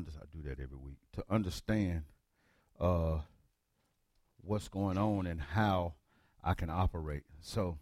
[0.00, 2.04] under, I do that every week to understand
[2.78, 3.18] uh,
[4.40, 5.94] what's going on and how
[6.42, 7.24] I can operate.
[7.40, 7.76] So,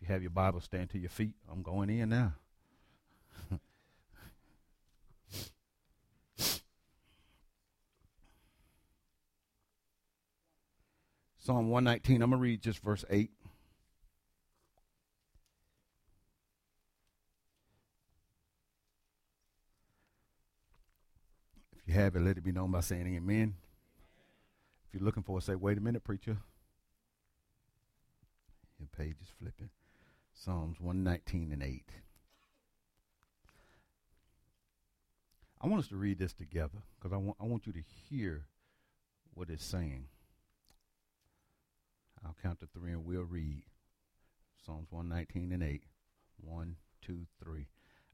[0.00, 1.34] if you have your Bible, stand to your feet.
[1.50, 2.34] I'm going in now.
[11.38, 13.30] Psalm 119, I'm going to read just verse 8.
[21.88, 23.54] You have it, let it be known by saying amen.
[24.86, 26.36] If you're looking for it, say, wait a minute, preacher.
[28.78, 29.70] Your page is flipping.
[30.34, 31.82] Psalms 119 and 8.
[35.60, 38.46] I want us to read this together because I want, I want you to hear
[39.34, 40.04] what it's saying.
[42.24, 43.62] I'll count to three and we'll read.
[44.64, 45.82] Psalms 119 and 8.
[46.40, 47.66] One, two, three.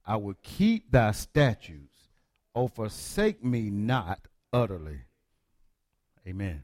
[0.07, 1.97] I will keep thy statutes,
[2.55, 5.01] O forsake me not utterly.
[6.27, 6.63] Amen.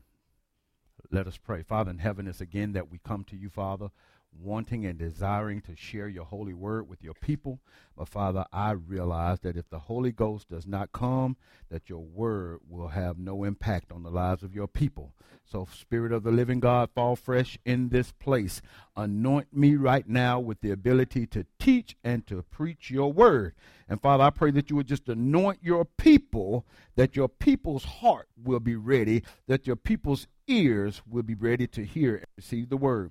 [1.10, 1.62] Let us pray.
[1.62, 3.90] Father in heaven, it's again that we come to you, Father,
[4.38, 7.60] wanting and desiring to share your holy word with your people.
[7.96, 11.36] But Father, I realize that if the Holy Ghost does not come,
[11.70, 15.14] that your word will have no impact on the lives of your people.
[15.44, 18.62] So, Spirit of the living God, fall fresh in this place.
[18.96, 23.54] Anoint me right now with the ability to teach and to preach your word.
[23.88, 26.64] And Father, I pray that you would just anoint your people,
[26.94, 31.84] that your people's heart will be ready, that your people's ears will be ready to
[31.84, 33.10] hear and receive the word.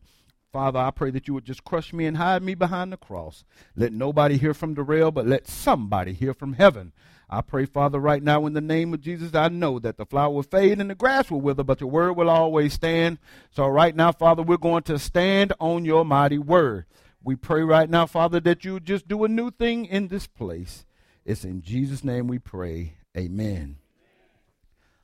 [0.51, 3.43] Father, I pray that you would just crush me and hide me behind the cross.
[3.75, 6.91] Let nobody hear from the rail, but let somebody hear from heaven.
[7.29, 10.33] I pray, Father, right now in the name of Jesus, I know that the flower
[10.33, 13.19] will fade and the grass will wither, but your word will always stand.
[13.51, 16.85] So right now, Father, we're going to stand on your mighty word.
[17.23, 20.85] We pray right now, Father, that you just do a new thing in this place.
[21.23, 22.95] It's in Jesus' name we pray.
[23.15, 23.77] Amen.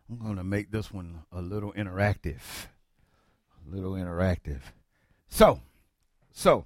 [0.10, 2.42] I'm going to make this one a little interactive.
[3.68, 4.62] A little interactive.
[5.36, 5.60] So,
[6.32, 6.66] so,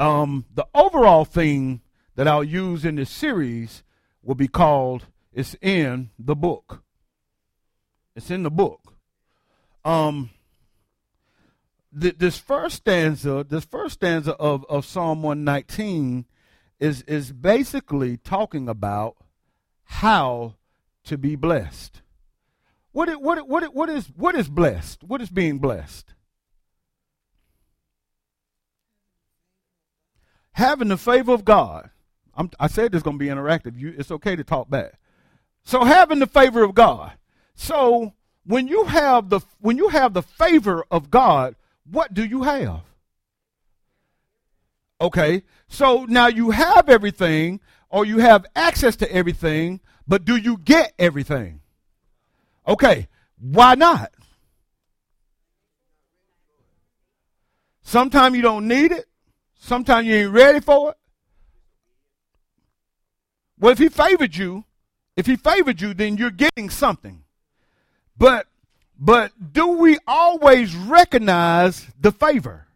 [0.00, 1.82] um, the overall thing
[2.16, 3.84] that I'll use in this series
[4.24, 6.82] will be called "It's in the book."
[8.16, 8.96] It's in the book.
[9.84, 10.30] Um,
[11.96, 16.24] th- this first stanza, this first stanza of, of Psalm 119
[16.80, 19.14] is is basically talking about
[19.84, 20.56] how
[21.04, 22.02] to be blessed.
[22.90, 25.04] What it, what it, what it, what is what is blessed?
[25.04, 26.13] What is being blessed?
[30.54, 31.90] Having the favor of God.
[32.36, 33.78] I'm, i said this is going to be interactive.
[33.78, 34.94] You, it's okay to talk back.
[35.64, 37.12] So having the favor of God.
[37.54, 38.12] So
[38.44, 41.56] when you have the when you have the favor of God,
[41.90, 42.82] what do you have?
[45.00, 45.42] Okay.
[45.68, 50.92] So now you have everything or you have access to everything, but do you get
[50.98, 51.60] everything?
[52.66, 53.08] Okay.
[53.38, 54.12] Why not?
[57.82, 59.06] Sometimes you don't need it.
[59.64, 60.96] Sometimes you ain't ready for it.
[63.58, 64.64] Well, if he favored you,
[65.16, 67.22] if he favored you, then you're getting something.
[68.14, 68.46] But
[69.00, 72.66] but do we always recognize the favor?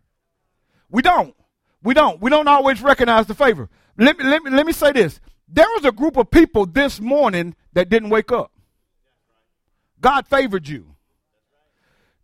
[0.89, 1.35] We don't.
[1.83, 2.23] We don't.
[2.23, 3.69] We don't always recognize the favor.
[3.99, 5.21] Let me, let me, let me say this.
[5.47, 8.51] There was a group of people this morning that didn't wake up.
[10.01, 10.95] God favored you.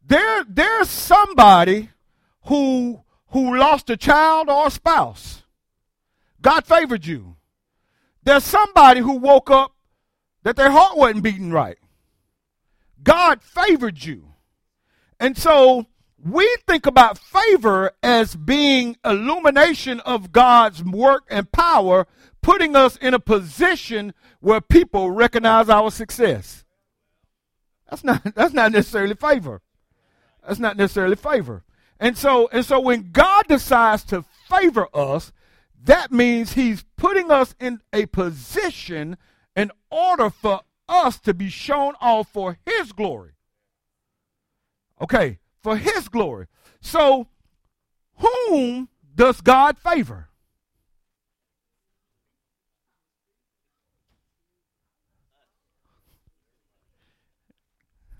[0.06, 1.90] There, there's somebody
[2.46, 3.03] who
[3.34, 5.42] who lost a child or a spouse.
[6.40, 7.34] God favored you.
[8.22, 9.74] There's somebody who woke up
[10.44, 11.76] that their heart wasn't beating right.
[13.02, 14.34] God favored you.
[15.18, 15.86] And so
[16.24, 22.06] we think about favor as being illumination of God's work and power,
[22.40, 26.64] putting us in a position where people recognize our success.
[27.90, 29.60] That's not that's not necessarily favor.
[30.46, 31.64] That's not necessarily favor.
[32.00, 35.32] And so and so when God decides to favor us,
[35.82, 39.16] that means he's putting us in a position
[39.54, 43.32] in order for us to be shown off for his glory.
[45.00, 46.46] Okay, for his glory.
[46.80, 47.26] So,
[48.16, 50.28] whom does God favor?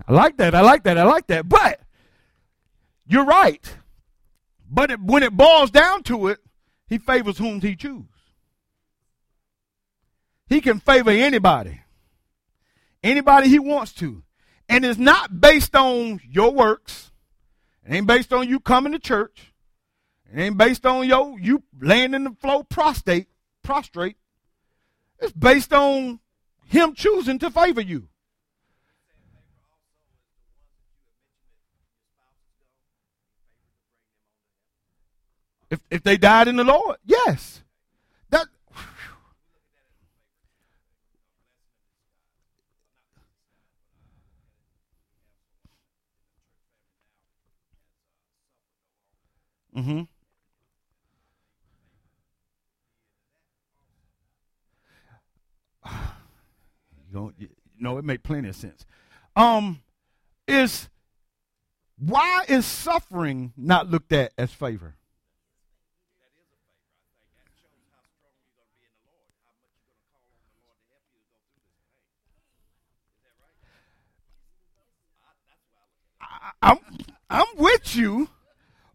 [0.06, 0.54] I like that.
[0.54, 0.99] I like that.
[0.99, 1.49] I like that.
[1.49, 1.81] But
[3.06, 3.76] you're right.
[4.68, 6.38] But it, when it boils down to it,
[6.86, 8.08] he favors whom he chooses.
[10.46, 11.80] He can favor anybody,
[13.02, 14.22] anybody he wants to.
[14.68, 17.12] And it's not based on your works.
[17.86, 19.52] It ain't based on you coming to church.
[20.32, 23.28] It ain't based on yo you laying in the floor prostrate,
[23.62, 24.16] prostrate.
[25.18, 26.20] It's based on
[26.66, 28.08] Him choosing to favor you.
[35.75, 37.62] If, if they died in the Lord, yes.
[38.31, 38.47] That
[49.76, 50.03] Mm-hmm.
[57.12, 57.49] You you
[57.79, 58.87] know, it made plenty of sense.
[59.35, 59.81] Um,
[60.47, 60.88] is
[61.99, 64.94] why is suffering not looked at as favor?
[76.64, 76.78] I'm
[77.28, 78.28] I'm with you,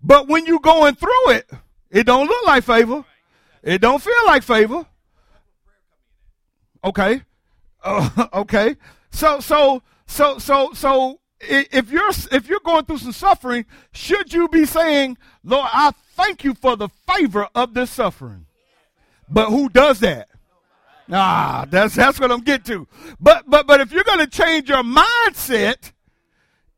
[0.01, 1.50] but when you're going through it,
[1.92, 3.06] it don't look like favor.
[3.62, 4.88] It don't feel like favor.
[6.83, 7.21] Okay,
[7.83, 8.75] uh, okay.
[9.12, 14.48] So so so so so if you're if you're going through some suffering, should you
[14.48, 18.48] be saying, "Lord, I thank you for the favor of this suffering"?
[19.30, 20.27] But who does that?
[21.12, 22.88] Ah, that's that's what I'm getting to.
[23.19, 25.92] But but but if you're going to change your mindset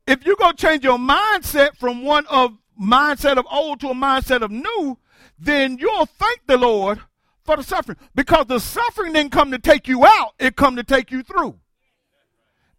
[0.06, 3.94] if you're going to change your mindset from one of mindset of old to a
[3.94, 4.98] mindset of new,
[5.38, 7.00] then you'll thank the Lord
[7.44, 10.84] for the suffering because the suffering didn't come to take you out, it come to
[10.84, 11.58] take you through.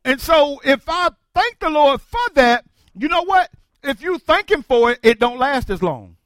[0.05, 3.49] And so if I thank the Lord for that, you know what?
[3.83, 6.17] If you thank him for it, it don't last as long.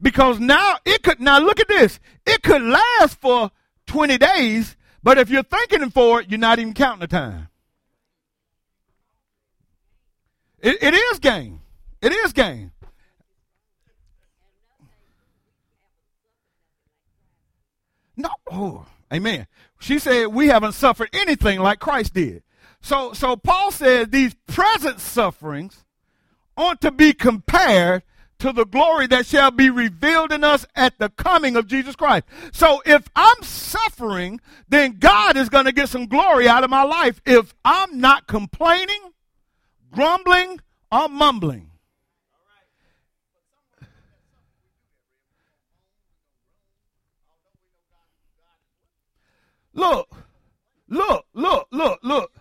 [0.00, 2.00] Because now it could now look at this.
[2.26, 3.50] It could last for
[3.86, 7.48] 20 days, but if you're thanking him for it, you're not even counting the time.
[10.60, 11.60] It, it is game.
[12.00, 12.72] It is game.
[18.16, 18.30] No.
[18.50, 19.46] Oh, amen.
[19.78, 22.42] She said we haven't suffered anything like Christ did.
[22.80, 25.84] So, so Paul said these present sufferings
[26.56, 28.02] ought to be compared
[28.38, 32.24] to the glory that shall be revealed in us at the coming of Jesus Christ.
[32.52, 36.82] So if I'm suffering, then God is going to get some glory out of my
[36.82, 39.00] life if I'm not complaining
[39.96, 40.60] grumbling,
[40.92, 41.70] or mumbling.
[49.72, 50.08] Look,
[50.88, 52.32] look, look, look, look,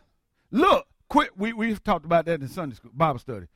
[0.52, 0.88] look.
[1.10, 1.38] Quit.
[1.38, 3.48] We we talked about that in Sunday school Bible study.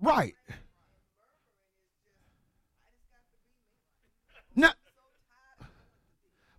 [0.00, 0.34] Right.
[4.56, 4.72] Now,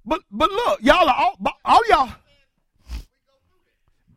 [0.06, 2.10] but but look, y'all are all, all y'all.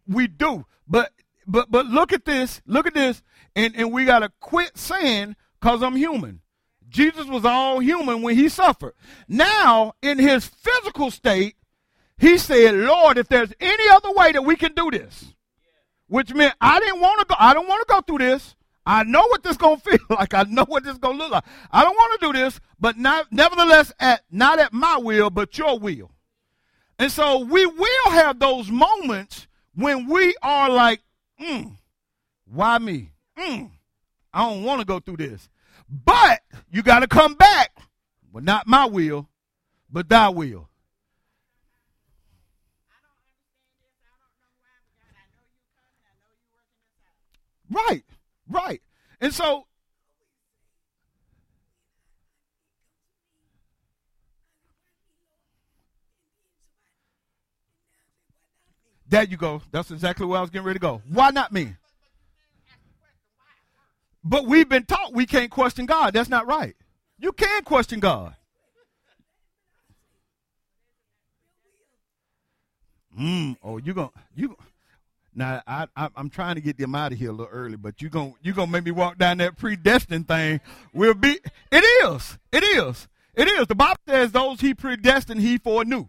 [0.09, 1.12] We do, but
[1.47, 2.61] but but look at this.
[2.67, 3.23] Look at this,
[3.55, 6.41] and and we gotta quit saying because I'm human.
[6.88, 8.94] Jesus was all human when he suffered.
[9.29, 11.56] Now, in his physical state,
[12.19, 15.35] he said, Lord, if there's any other way that we can do this,
[16.09, 18.55] which meant I didn't want to go, I don't want to go through this.
[18.87, 20.33] I know what this gonna feel like.
[20.33, 21.44] I know what this gonna look like.
[21.71, 25.59] I don't want to do this, but not, nevertheless, at not at my will, but
[25.59, 26.12] your will.
[26.99, 31.03] And so we will have those moments when we are like,
[31.41, 31.77] mm,
[32.47, 33.11] why me?
[33.38, 33.71] Mm,
[34.33, 35.49] I don't want to go through this.
[35.89, 36.41] But
[36.71, 37.77] you got to come back.
[38.32, 39.29] Well, not my will,
[39.91, 40.69] but thy will.
[47.70, 48.05] Right.
[48.49, 48.81] Right.
[49.20, 49.67] And so
[59.08, 59.63] There you go.
[59.70, 61.01] That's exactly where I was getting ready to go.
[61.08, 61.77] Why not me?
[64.25, 66.13] But we've been taught we can't question God.
[66.13, 66.75] That's not right.
[67.19, 68.35] You can question God.
[73.19, 74.56] Mm, oh, you going you
[75.36, 78.00] now I, I am trying to get them out of here a little early, but
[78.00, 80.60] you going you gonna make me walk down that predestined thing.
[80.93, 81.38] We'll be.
[81.70, 82.38] It is.
[82.50, 83.06] It is.
[83.34, 83.66] It is.
[83.66, 86.08] The Bible says those he predestined, he foreknew.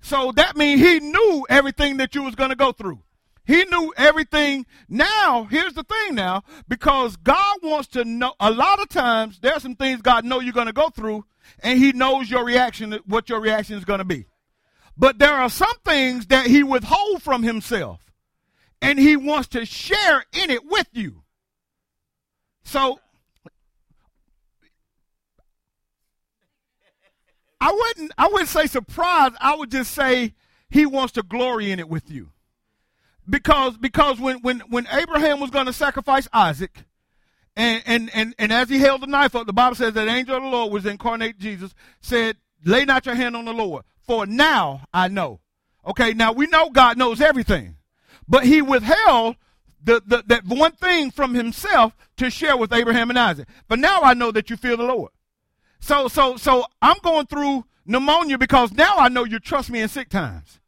[0.00, 3.02] So that means he knew everything that you was gonna go through.
[3.44, 4.66] He knew everything.
[4.88, 9.62] Now, here's the thing now, because God wants to know, a lot of times, there's
[9.62, 11.24] some things God know you're going to go through,
[11.60, 14.26] and he knows your reaction, what your reaction is going to be.
[14.96, 18.05] But there are some things that he withhold from himself
[18.82, 21.22] and he wants to share in it with you.
[22.64, 23.00] So
[27.60, 30.34] I wouldn't I wouldn't say surprise, I would just say
[30.68, 32.30] he wants to glory in it with you.
[33.28, 36.84] Because because when when when Abraham was going to sacrifice Isaac
[37.56, 40.10] And, and, and, and as he held the knife up, the Bible says that the
[40.10, 43.84] angel of the Lord was incarnate Jesus, said, Lay not your hand on the Lord,
[44.06, 45.40] for now I know.
[45.86, 47.75] Okay, now we know God knows everything,
[48.28, 49.36] but he withheld
[49.82, 53.48] the, the, that one thing from himself to share with Abraham and Isaac.
[53.68, 55.12] But now I know that you fear the Lord.
[55.80, 59.88] So, so, so I'm going through pneumonia because now I know you trust me in
[59.88, 60.60] sick times.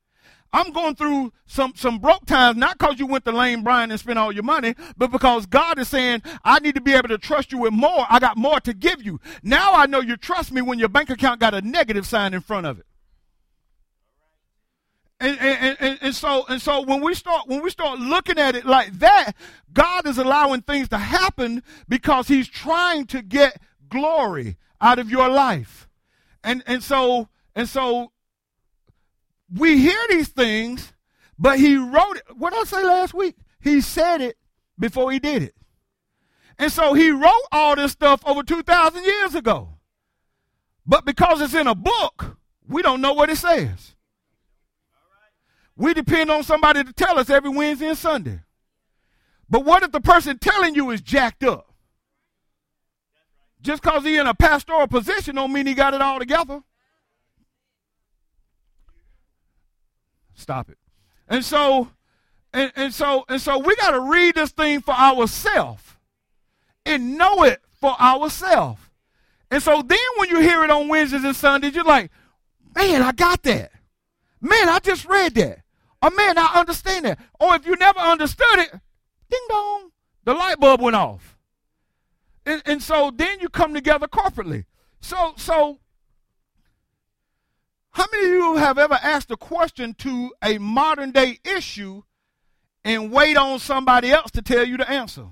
[0.53, 4.01] I'm going through some, some broke times, not because you went to Lane Bryant and
[4.01, 7.19] spent all your money, but because God is saying, I need to be able to
[7.19, 8.07] trust you with more.
[8.09, 9.21] I got more to give you.
[9.43, 12.41] Now I know you trust me when your bank account got a negative sign in
[12.41, 12.87] front of it.
[15.21, 18.55] And, and, and, and so and so when we start when we start looking at
[18.55, 19.33] it like that,
[19.73, 25.29] God is allowing things to happen because He's trying to get glory out of your
[25.29, 25.89] life.
[26.45, 28.13] And and so and so
[29.53, 30.93] we hear these things,
[31.39, 32.37] but he wrote it.
[32.37, 33.37] What did I say last week?
[33.61, 34.37] He said it
[34.79, 35.55] before he did it.
[36.59, 39.79] And so he wrote all this stuff over 2,000 years ago.
[40.85, 43.95] But because it's in a book, we don't know what it says.
[45.79, 48.41] We depend on somebody to tell us every Wednesday and Sunday.
[49.49, 51.73] But what if the person telling you is jacked up?
[53.63, 56.63] Just because he's in a pastoral position don't mean he got it all together.
[60.35, 60.79] Stop it.
[61.29, 61.91] And so,
[62.53, 65.83] and, and so, and so we got to read this thing for ourselves
[66.85, 68.81] and know it for ourselves.
[69.49, 72.11] And so then when you hear it on Wednesdays and Sundays, you're like,
[72.75, 73.71] man, I got that.
[74.41, 75.61] Man, I just read that.
[76.03, 77.19] Or man, I understand that.
[77.41, 78.71] Or if you never understood it,
[79.31, 79.91] ding dong,
[80.25, 81.37] the light bulb went off.
[82.47, 84.65] And, and so then you come together corporately.
[85.01, 85.79] So, so
[87.91, 92.03] how many of you have ever asked a question to a modern day issue
[92.85, 95.27] and wait on somebody else to tell you the answer?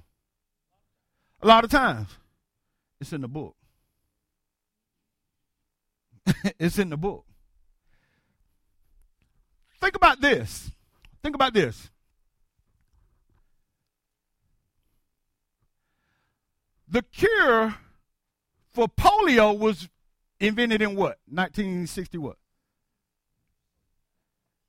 [1.42, 2.08] A lot of times,
[3.00, 3.54] it's in the book.
[6.58, 7.25] it's in the book.
[9.80, 10.70] Think about this.
[11.22, 11.90] Think about this.
[16.88, 17.74] The cure
[18.72, 19.88] for polio was
[20.38, 21.18] invented in what?
[21.26, 22.36] 1960 what?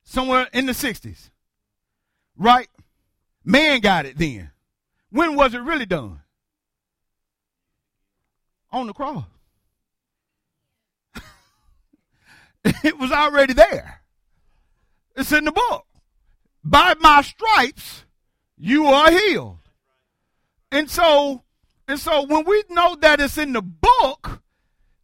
[0.08, 1.30] somewhere in the 60s.
[2.38, 2.70] Right?
[3.44, 4.52] Man got it then.
[5.10, 6.22] When was it really done?
[8.72, 9.26] On the cross.
[12.64, 14.02] it was already there.
[15.18, 15.86] It's in the book.
[16.64, 18.06] By my stripes,
[18.56, 19.58] you are healed.
[20.72, 21.44] And so,
[21.88, 24.44] and so when we know that it's in the book,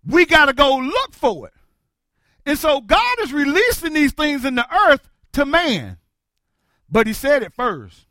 [0.05, 1.53] we got to go look for it.
[2.45, 5.97] And so God is releasing these things in the earth to man.
[6.89, 8.05] But he said it first.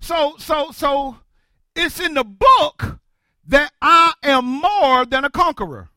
[0.00, 1.18] So, so, so
[1.76, 3.00] it's in the book
[3.48, 5.90] that I am more than a conqueror.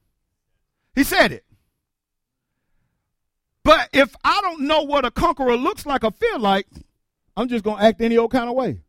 [0.96, 1.46] He said it.
[3.68, 6.68] But if I don't know what a conqueror looks like or feel like,
[7.36, 8.80] I'm just to act any old kind of way.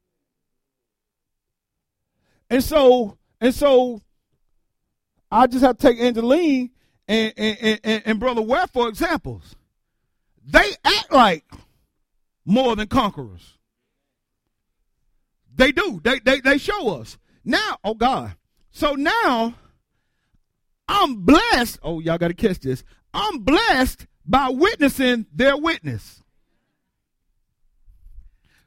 [2.48, 4.00] And so, and so
[5.32, 6.70] I just have to take Angeline
[7.08, 9.56] and, and, and, and Brother Ware for examples.
[10.46, 11.44] They act like
[12.44, 13.58] more than conquerors.
[15.56, 16.00] They do.
[16.04, 17.18] They, they, they show us.
[17.44, 18.36] Now, oh God.
[18.70, 19.54] So now,
[20.86, 21.80] I'm blessed.
[21.82, 22.84] Oh, y'all got to catch this.
[23.12, 26.22] I'm blessed by witnessing their witness.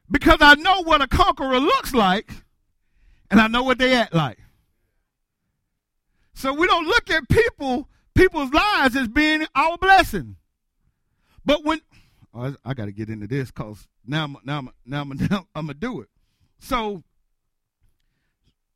[0.10, 2.34] Because I know what a conqueror looks like,
[3.30, 4.39] and I know what they act like.
[6.34, 10.36] So we don't look at people people's lives as being our blessing.
[11.46, 11.82] But when
[12.34, 15.48] oh, I, got to get into this because now I'm, now I'm, now I'm, now
[15.56, 16.10] I'm gonna do it.
[16.60, 17.03] So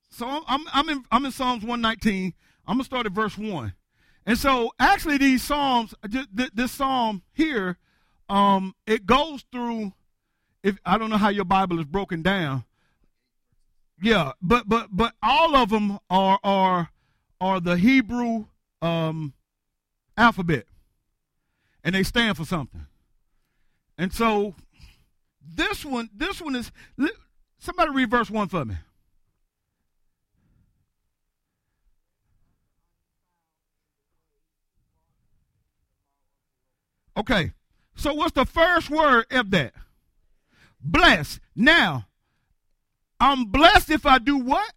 [0.09, 2.33] so I'm I'm in I'm in Psalms 119.
[2.67, 3.73] I'm gonna start at verse one.
[4.25, 7.77] And so actually these psalms, this psalm here,
[8.27, 9.93] um, it goes through.
[10.63, 12.63] If I don't know how your Bible is broken down,
[14.01, 16.89] yeah, but but but all of them are are
[17.39, 18.45] are the Hebrew
[18.81, 19.33] um,
[20.17, 20.65] alphabet,
[21.83, 22.87] and they stand for something.
[23.97, 24.55] And so
[25.47, 26.71] this one, this one is
[27.59, 28.75] somebody read verse one for me.
[37.17, 37.53] Okay,
[37.95, 39.73] so what's the first word of that?
[40.81, 41.39] Blessed.
[41.55, 42.07] Now,
[43.19, 44.73] I'm blessed if I do what?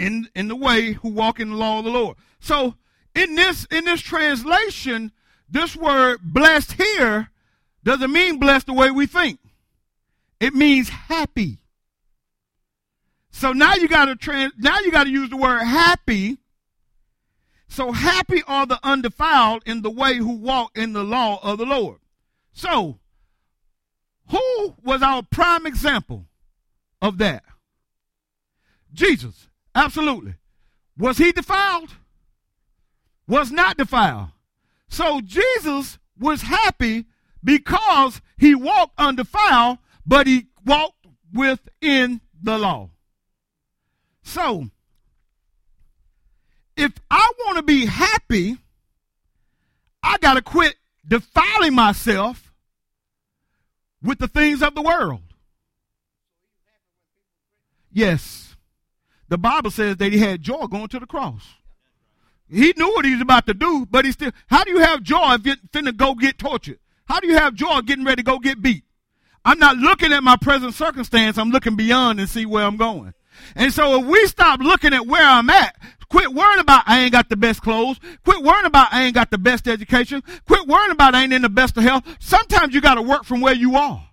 [0.00, 2.16] in, in the way who walk in the law of the Lord.
[2.40, 2.74] So
[3.14, 5.12] in this in this translation,
[5.48, 7.30] this word blessed here
[7.84, 9.38] doesn't mean blessed the way we think.
[10.40, 11.58] It means happy.
[13.30, 16.38] So now you got to trans, now you got to use the word happy.
[17.70, 21.64] So happy are the undefiled in the way who walk in the law of the
[21.64, 22.00] Lord.
[22.52, 22.98] So,
[24.28, 26.26] who was our prime example
[27.00, 27.44] of that?
[28.92, 29.48] Jesus.
[29.72, 30.34] Absolutely.
[30.98, 31.90] Was he defiled?
[33.28, 34.30] Was not defiled.
[34.88, 37.06] So Jesus was happy
[37.42, 42.90] because he walked undefiled, but he walked within the law.
[44.24, 44.70] So,
[46.80, 48.56] if I want to be happy,
[50.02, 52.52] I got to quit defiling myself
[54.02, 55.20] with the things of the world.
[57.92, 58.56] Yes.
[59.28, 61.42] The Bible says that he had joy going to the cross.
[62.48, 64.32] He knew what he was about to do, but he still.
[64.48, 66.78] How do you have joy if you're finna go get tortured?
[67.04, 68.84] How do you have joy getting ready to go get beat?
[69.44, 71.38] I'm not looking at my present circumstance.
[71.38, 73.14] I'm looking beyond and see where I'm going.
[73.54, 75.76] And so if we stop looking at where I'm at,
[76.08, 79.30] quit worrying about I ain't got the best clothes, quit worrying about I ain't got
[79.30, 82.04] the best education, quit worrying about I ain't in the best of health.
[82.18, 84.06] Sometimes you got to work from where you are.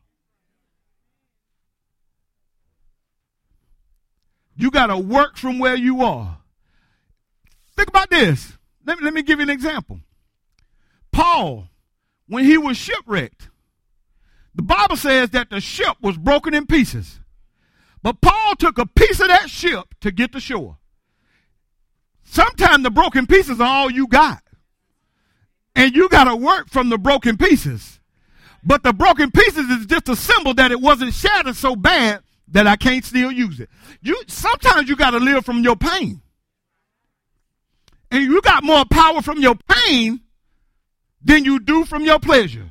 [4.55, 6.39] You got to work from where you are.
[7.75, 8.57] Think about this.
[8.85, 9.99] Let me, let me give you an example.
[11.11, 11.69] Paul,
[12.27, 13.49] when he was shipwrecked,
[14.55, 17.19] the Bible says that the ship was broken in pieces.
[18.03, 20.77] But Paul took a piece of that ship to get to shore.
[22.23, 24.43] Sometimes the broken pieces are all you got.
[25.75, 27.99] And you got to work from the broken pieces.
[28.63, 32.67] But the broken pieces is just a symbol that it wasn't shattered so bad that
[32.67, 33.69] I can't still use it.
[34.01, 36.21] You sometimes you got to live from your pain.
[38.09, 40.21] And you got more power from your pain
[41.23, 42.69] than you do from your pleasure.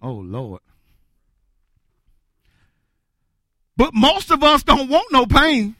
[0.00, 0.60] Oh Lord.
[3.82, 5.74] But most of us don't want no pain.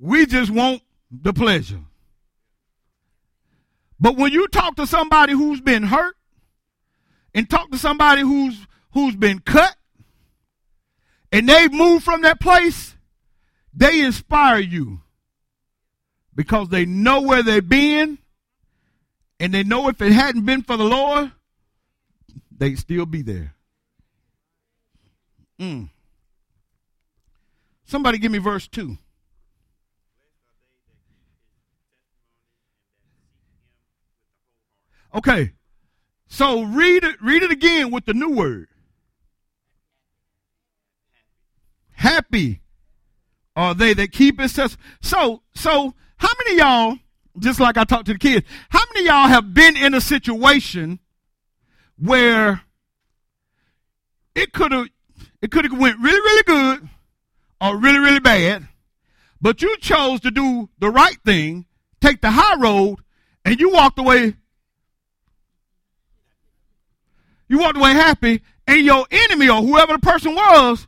[0.00, 1.80] We just want the pleasure.
[3.98, 6.14] But when you talk to somebody who's been hurt
[7.34, 8.56] and talk to somebody who's
[8.92, 9.74] who's been cut
[11.32, 12.94] and they've moved from that place,
[13.74, 15.00] they inspire you
[16.36, 18.18] because they know where they've been
[19.40, 21.32] and they know if it hadn't been for the Lord,
[22.56, 23.56] they'd still be there.
[25.60, 25.90] Mm.
[27.84, 28.98] Somebody give me verse 2.
[35.14, 35.52] Okay.
[36.28, 38.68] So read it read it again with the new word.
[41.92, 42.60] Happy
[43.56, 44.76] are they that keep it such.
[45.00, 46.98] So so how many y'all
[47.38, 50.98] just like I talked to the kids, how many y'all have been in a situation
[51.96, 52.62] where
[54.34, 54.88] it could have
[55.40, 56.88] it could have went really, really good
[57.60, 58.66] or really, really bad,
[59.40, 61.66] but you chose to do the right thing,
[62.00, 62.98] take the high road,
[63.44, 64.34] and you walked away.
[67.48, 70.86] You walked away happy, and your enemy or whoever the person was,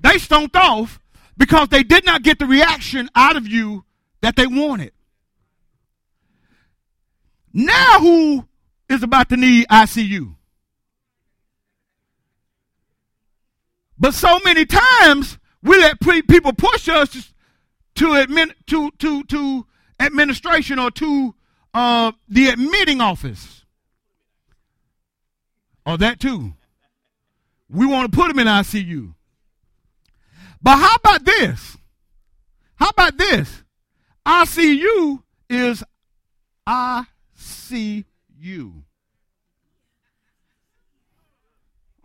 [0.00, 0.98] they stomped off
[1.36, 3.84] because they did not get the reaction out of you
[4.20, 4.92] that they wanted.
[7.52, 8.46] Now, who
[8.88, 10.33] is about to need ICU?
[13.98, 17.32] But so many times we let people push us
[17.96, 19.66] to admin, to to to
[20.00, 21.34] administration or to
[21.72, 23.64] uh, the admitting office,
[25.86, 26.54] or that too.
[27.68, 29.14] We want to put them in ICU.
[30.62, 31.76] But how about this?
[32.76, 33.62] How about this?
[34.26, 35.84] ICU is
[36.66, 37.04] I
[37.34, 38.04] see
[38.38, 38.84] you.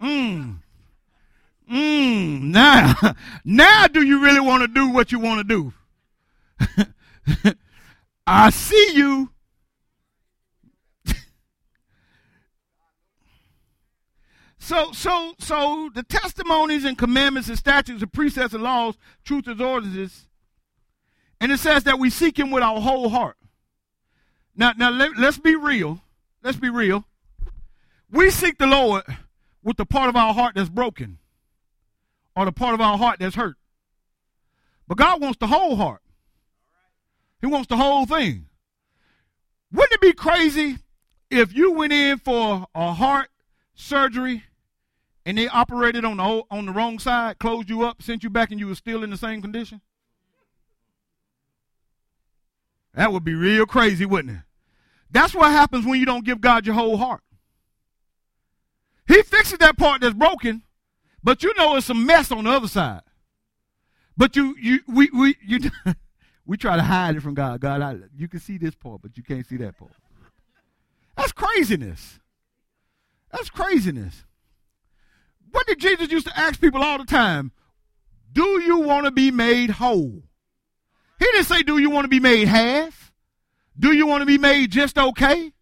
[0.02, 0.60] Mmm.
[1.70, 2.42] Mmm.
[2.42, 2.96] Now,
[3.46, 5.74] now do you really want to do what you want to do?
[8.28, 9.30] I see you.
[14.60, 19.62] so, so, so the testimonies and commandments and statutes and precepts and laws, truth and
[19.62, 20.28] ordinances,
[21.40, 23.38] and it says that we seek Him with our whole heart.
[24.56, 26.02] Now, now let, let's be real.
[26.44, 27.06] Let's be real.
[28.12, 29.04] We seek the Lord
[29.64, 31.20] with the part of our heart that's broken
[32.39, 33.58] or the part of our heart that's hurt.
[34.88, 35.99] But God wants the whole heart.
[37.41, 38.45] He wants the whole thing.
[39.73, 40.78] Wouldn't it be crazy
[41.30, 43.28] if you went in for a heart
[43.75, 44.45] surgery
[45.25, 48.30] and they operated on the whole, on the wrong side, closed you up, sent you
[48.30, 49.82] back, and you were still in the same condition?
[52.93, 54.43] That would be real crazy, wouldn't it?
[55.12, 57.21] That's what happens when you don't give God your whole heart.
[59.10, 60.63] He fixes that part that's broken,
[61.30, 63.04] but you know it's a mess on the other side.
[64.18, 65.60] But you, you, we, we, you,
[66.48, 67.62] we try to hide it from God.
[67.62, 69.92] God, I, you can see this part, but you can't see that part.
[71.15, 72.20] That's craziness.
[73.32, 74.26] That's craziness.
[75.52, 77.52] What did Jesus used to ask people all the time?
[78.32, 80.24] Do you want to be made whole?
[81.20, 83.13] He didn't say, Do you want to be made half?
[83.78, 85.54] Do you want to be made just okay?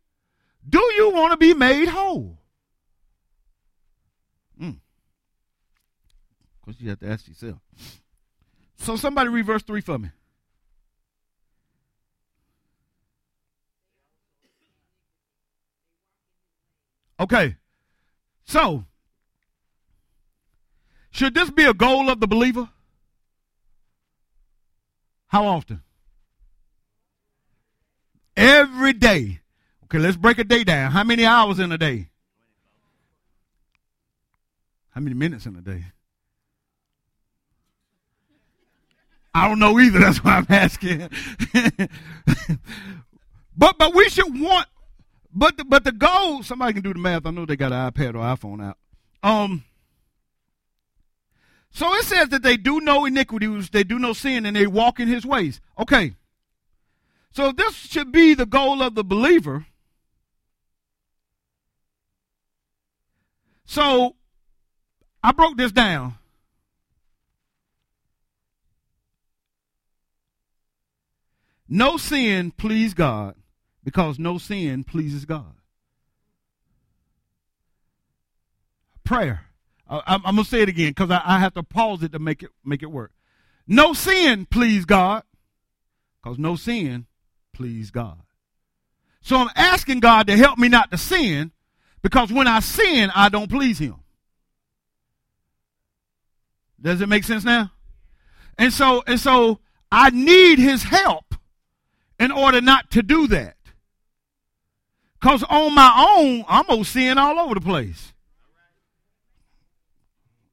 [0.70, 2.40] Do you want to be made whole?
[4.62, 4.78] Mm.
[6.68, 7.60] Course, you have to ask yourself.
[8.76, 10.10] So, somebody read verse 3 for me.
[17.22, 17.56] Okay.
[18.44, 18.84] So,
[21.10, 22.68] should this be a goal of the believer?
[25.28, 25.84] How often?
[28.36, 29.40] Every day.
[29.86, 30.92] Okay, let's break a day down.
[30.92, 32.10] How many hours in a day?
[34.90, 35.86] How many minutes in a day?
[39.38, 40.00] I don't know either.
[40.00, 41.10] That's why I'm asking.
[43.56, 44.68] but but we should want.
[45.32, 46.42] But the, but the goal.
[46.42, 47.28] Somebody can do the math.
[47.28, 48.78] I know they got an iPad or iPhone out.
[49.22, 49.64] Um.
[51.70, 55.00] So it says that they do no iniquities, they do no sin, and they walk
[55.00, 55.62] in His ways.
[55.78, 56.16] Okay.
[57.32, 59.68] So this should be the goal of the believer.
[63.66, 64.16] So
[65.24, 66.16] I broke this down.
[71.70, 73.36] No sin please God
[73.84, 75.56] because no sin pleases God.
[79.04, 79.44] Prayer.
[79.90, 82.44] I'm, I'm, gonna say it again because I, I, have to pause it to make
[82.44, 83.12] it make it work.
[83.66, 85.24] No sin please God
[86.22, 87.06] because no sin
[87.54, 88.20] please God.
[89.22, 91.52] So I'm asking God to help me not to sin
[92.02, 93.96] because when I sin, I don't please Him.
[96.82, 97.72] Does it make sense now?
[98.58, 101.27] And so and so I need His help
[102.20, 103.56] in order not to do that.
[105.20, 108.14] Because on my own, I'm going to sin all over the place.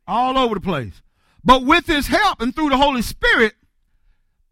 [0.06, 1.02] All over the place.
[1.44, 3.54] But with his help and through the Holy Spirit,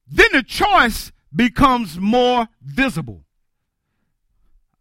[0.07, 3.25] then the choice becomes more visible.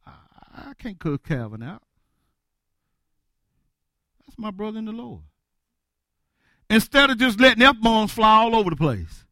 [0.05, 1.81] I can't cook Calvin out.
[4.25, 5.21] That's my brother in the Lord.
[6.69, 9.25] Instead of just letting F bombs fly all over the place.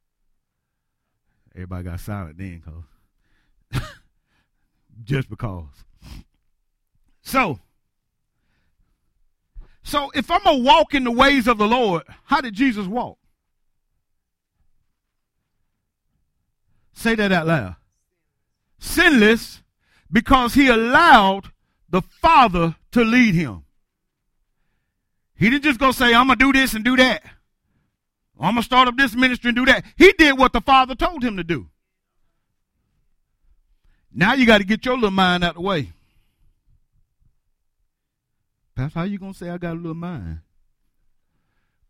[1.59, 3.81] Everybody got silent then, cause
[5.03, 5.65] just because.
[7.21, 7.59] So,
[9.83, 13.17] so if I'm gonna walk in the ways of the Lord, how did Jesus walk?
[16.93, 17.75] Say that out loud.
[18.79, 19.61] Sinless
[20.09, 21.51] because he allowed
[21.89, 23.65] the Father to lead him.
[25.35, 27.21] He didn't just go say, I'm to do this and do that.
[28.39, 29.83] I'm going to start up this ministry and do that.
[29.97, 31.67] He did what the Father told him to do.
[34.13, 35.91] Now you got to get your little mind out of the way.
[38.75, 40.39] Pastor, how you going to say I got a little mind?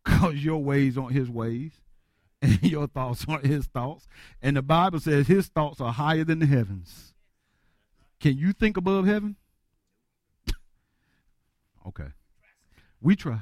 [0.03, 1.71] Because your ways aren't his ways.
[2.41, 4.07] And your thoughts aren't his thoughts.
[4.41, 7.13] And the Bible says his thoughts are higher than the heavens.
[8.21, 9.35] Can you think above heaven?
[11.87, 12.07] okay.
[13.01, 13.41] We try.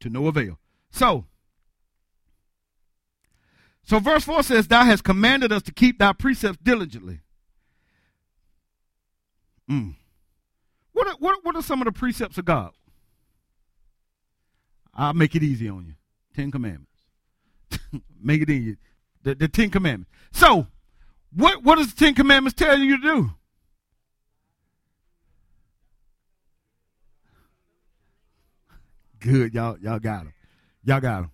[0.00, 0.60] To no avail.
[0.92, 1.24] So,
[3.88, 7.20] so verse 4 says, Thou hast commanded us to keep thy precepts diligently.
[9.70, 9.94] Mm.
[10.92, 12.72] What, are, what, what are some of the precepts of God?
[14.92, 15.94] I'll make it easy on you.
[16.36, 16.92] Ten Commandments.
[18.22, 18.76] make it easy.
[19.22, 20.10] The, the Ten Commandments.
[20.32, 20.66] So,
[21.34, 23.30] what, what does the Ten Commandments tell you to do?
[29.20, 30.34] Good, y'all, y'all got them.
[30.84, 31.30] Y'all got them.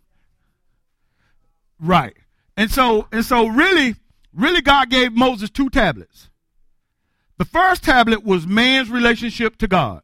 [1.81, 2.15] Right.
[2.57, 3.97] And so, and so really,
[4.33, 6.31] really God gave Moses two tablets.
[7.39, 10.03] The first tablet was man's relationship to God.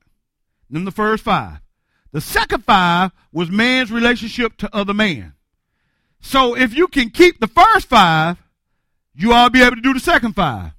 [0.69, 1.61] Then the first five.
[2.13, 5.35] The second five was man's relationship to other man.
[6.21, 8.37] So if you can keep the first five,
[9.15, 10.73] you to be able to do the second five.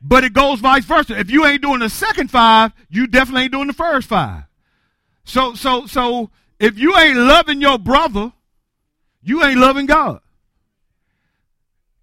[0.00, 1.18] But it goes vice versa.
[1.18, 4.44] If you ain't doing the second five, you definitely ain't doing the first five.
[5.24, 8.32] So, so, so if you ain't loving your brother,
[9.22, 10.20] you ain't loving God.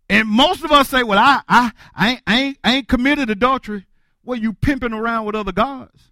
[0.10, 3.30] And most of us say, well, I, I, I, ain't, I, ain't, I ain't committed
[3.30, 3.86] adultery.
[4.24, 6.10] Well, you pimping around with other gods.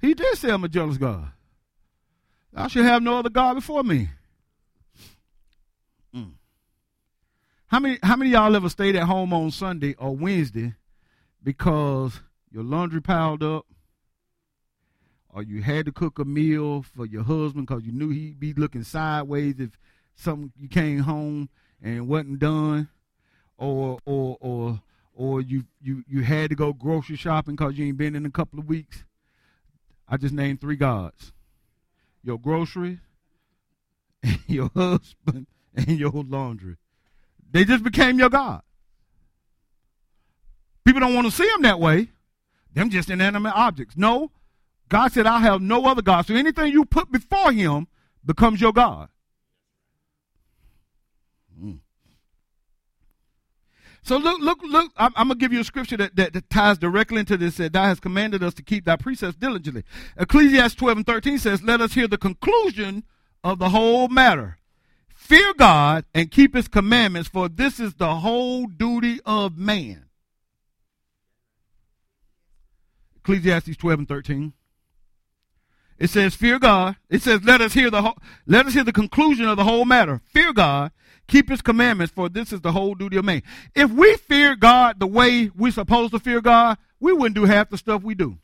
[0.00, 1.30] He did say I'm a jealous God.
[2.54, 4.08] I should have no other God before me.
[6.14, 6.32] Mm.
[7.66, 10.74] How many how many y'all ever stayed at home on Sunday or Wednesday
[11.42, 13.66] because your laundry piled up,
[15.32, 18.52] or you had to cook a meal for your husband because you knew he'd be
[18.54, 19.78] looking sideways if
[20.14, 21.48] something you came home
[21.82, 22.88] and wasn't done,
[23.56, 24.80] or or or
[25.14, 28.30] or you you you had to go grocery shopping because you ain't been in a
[28.30, 29.04] couple of weeks.
[30.08, 31.32] I just named three gods:
[32.22, 32.98] your groceries,
[34.46, 36.76] your husband, and your laundry.
[37.52, 38.62] They just became your god.
[40.84, 42.08] People don't want to see them that way.
[42.72, 43.96] Them just inanimate objects.
[43.96, 44.30] No,
[44.90, 46.26] God said, I have no other God.
[46.26, 47.86] So anything you put before him
[48.26, 49.08] becomes your God.
[51.58, 51.78] Mm.
[54.02, 54.92] So look, look, look.
[54.96, 57.56] I'm, I'm, gonna give you a scripture that, that, that ties directly into this.
[57.56, 59.84] That thou has commanded us to keep thy precepts diligently.
[60.16, 63.04] Ecclesiastes 12 and 13 says, "Let us hear the conclusion
[63.44, 64.58] of the whole matter.
[65.14, 70.06] Fear God and keep His commandments, for this is the whole duty of man."
[73.18, 74.52] Ecclesiastes 12 and 13.
[76.00, 76.96] It says, fear God.
[77.10, 79.84] It says, let us hear the whole, let us hear the conclusion of the whole
[79.84, 80.22] matter.
[80.32, 80.92] Fear God,
[81.28, 83.42] keep his commandments, for this is the whole duty of man.
[83.74, 87.68] If we fear God the way we're supposed to fear God, we wouldn't do half
[87.68, 88.38] the stuff we do.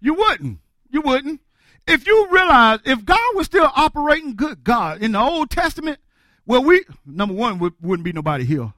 [0.00, 0.58] You wouldn't.
[0.90, 1.42] You wouldn't.
[1.86, 6.00] If you realize, if God was still operating good God in the Old Testament,
[6.46, 8.72] well, we, number one, we, wouldn't be nobody here.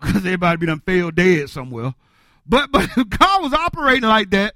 [0.00, 1.94] Because everybody be done failed dead somewhere.
[2.44, 4.54] But, but God was operating like that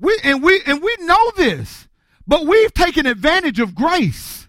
[0.00, 1.88] we and we and we know this,
[2.26, 4.48] but we've taken advantage of grace.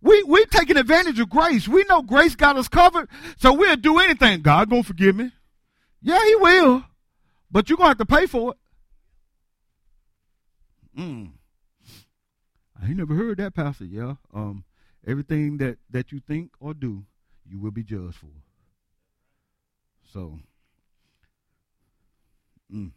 [0.00, 1.66] We we've taken advantage of grace.
[1.66, 4.42] We know grace got us covered, so we'll do anything.
[4.42, 5.32] God gonna forgive me.
[6.02, 6.84] Yeah, He will,
[7.50, 8.58] but you're gonna have to pay for it.
[11.00, 11.30] Mm.
[12.80, 13.84] I ain't never heard that, Pastor.
[13.84, 14.14] Yeah.
[14.32, 14.64] Um,
[15.06, 17.04] everything that that you think or do,
[17.48, 18.26] you will be judged for.
[20.12, 20.38] So.
[22.72, 22.90] Mm.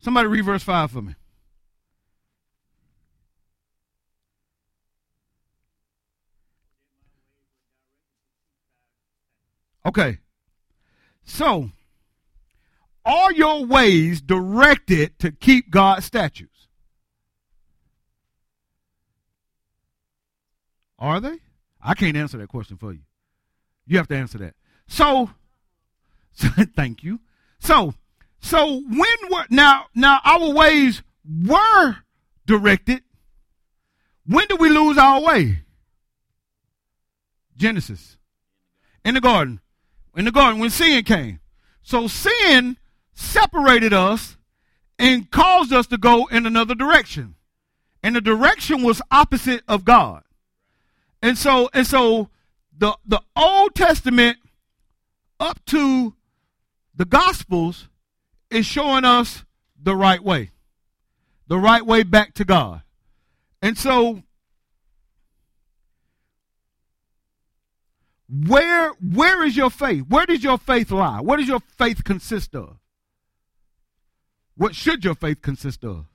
[0.00, 1.14] Somebody read verse 5 for me.
[9.84, 10.18] Okay.
[11.24, 11.70] So,
[13.04, 16.68] are your ways directed to keep God's statutes?
[20.98, 21.38] Are they?
[21.82, 23.00] I can't answer that question for you.
[23.86, 24.54] You have to answer that.
[24.86, 25.30] So,
[26.32, 27.20] so thank you.
[27.58, 27.94] So,
[28.40, 31.96] so when were now now our ways were
[32.46, 33.02] directed.
[34.26, 35.62] When did we lose our way?
[37.56, 38.16] Genesis.
[39.04, 39.60] In the garden.
[40.16, 41.40] In the garden when sin came.
[41.82, 42.76] So sin
[43.12, 44.36] separated us
[44.98, 47.36] and caused us to go in another direction.
[48.02, 50.22] And the direction was opposite of God.
[51.22, 52.30] And so and so
[52.76, 54.38] the the Old Testament
[55.38, 56.14] up to
[56.94, 57.88] the Gospels
[58.50, 59.44] is showing us
[59.80, 60.50] the right way,
[61.46, 62.82] the right way back to God.
[63.62, 64.22] And so,
[68.28, 70.04] where where is your faith?
[70.08, 71.20] Where does your faith lie?
[71.20, 72.76] What does your faith consist of?
[74.56, 76.06] What should your faith consist of?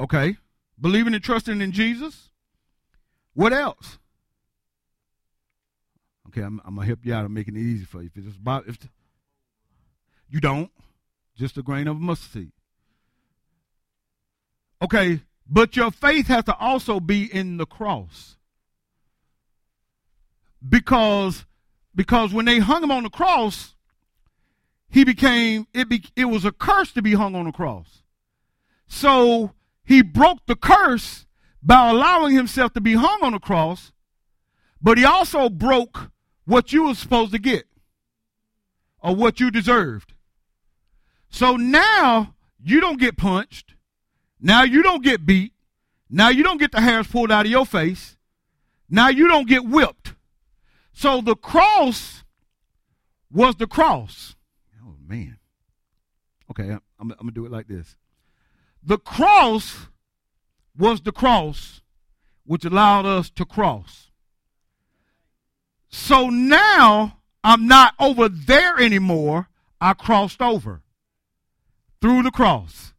[0.00, 0.36] Okay.
[0.80, 2.30] Believing and trusting in Jesus.
[3.34, 3.98] What else?
[6.30, 7.24] Okay, I'm, I'm, gonna help you out.
[7.24, 8.10] I'm making it easy for you.
[8.14, 8.78] If it's about, if
[10.28, 10.70] you don't,
[11.36, 12.52] just a grain of mustard seed.
[14.80, 18.36] Okay, but your faith has to also be in the cross,
[20.66, 21.46] because
[21.96, 23.74] because when they hung him on the cross,
[24.88, 25.88] he became it.
[25.88, 28.02] Be, it was a curse to be hung on the cross.
[28.86, 29.50] So
[29.84, 31.26] he broke the curse
[31.60, 33.90] by allowing himself to be hung on the cross,
[34.80, 36.12] but he also broke
[36.44, 37.64] what you were supposed to get
[39.02, 40.14] or what you deserved.
[41.28, 43.74] So now you don't get punched.
[44.40, 45.52] Now you don't get beat.
[46.08, 48.16] Now you don't get the hairs pulled out of your face.
[48.88, 50.14] Now you don't get whipped.
[50.92, 52.24] So the cross
[53.30, 54.34] was the cross.
[54.84, 55.38] Oh, man.
[56.50, 57.96] Okay, I'm, I'm going to do it like this.
[58.82, 59.86] The cross
[60.76, 61.80] was the cross
[62.44, 64.09] which allowed us to cross.
[65.90, 69.48] So now I'm not over there anymore.
[69.80, 70.82] I crossed over
[72.00, 72.92] through the cross.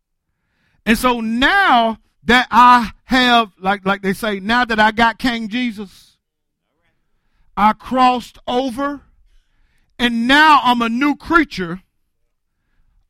[0.86, 5.48] And so now that I have, like, like they say, now that I got King
[5.48, 6.18] Jesus,
[7.56, 9.02] I crossed over
[9.98, 11.82] and now I'm a new creature.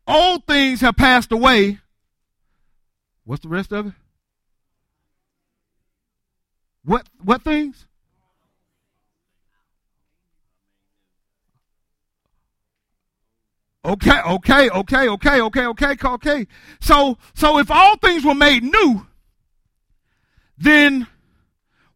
[0.07, 1.79] Old things have passed away.
[3.23, 3.93] What's the rest of it?
[6.83, 7.85] What what things?
[13.83, 16.47] Okay, okay, okay, okay, okay, okay, okay.
[16.79, 19.07] So, so if all things were made new,
[20.57, 21.07] then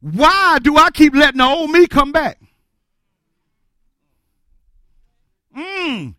[0.02, 2.40] why do I keep letting the old me come back?
[5.54, 6.10] Hmm.